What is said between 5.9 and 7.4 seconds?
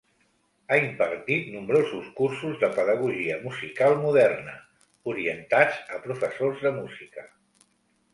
a professors de música.